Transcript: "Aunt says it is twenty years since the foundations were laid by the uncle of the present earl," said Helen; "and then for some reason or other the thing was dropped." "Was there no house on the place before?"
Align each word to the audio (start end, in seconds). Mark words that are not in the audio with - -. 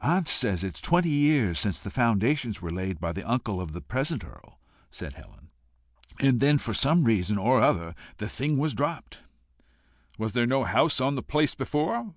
"Aunt 0.00 0.28
says 0.28 0.62
it 0.62 0.76
is 0.76 0.80
twenty 0.80 1.08
years 1.08 1.58
since 1.58 1.80
the 1.80 1.90
foundations 1.90 2.62
were 2.62 2.70
laid 2.70 3.00
by 3.00 3.10
the 3.10 3.28
uncle 3.28 3.60
of 3.60 3.72
the 3.72 3.80
present 3.80 4.22
earl," 4.22 4.60
said 4.92 5.14
Helen; 5.14 5.48
"and 6.20 6.38
then 6.38 6.56
for 6.56 6.72
some 6.72 7.02
reason 7.02 7.36
or 7.36 7.60
other 7.60 7.96
the 8.18 8.28
thing 8.28 8.58
was 8.58 8.74
dropped." 8.74 9.22
"Was 10.18 10.34
there 10.34 10.46
no 10.46 10.62
house 10.62 11.00
on 11.00 11.16
the 11.16 11.20
place 11.24 11.56
before?" 11.56 12.14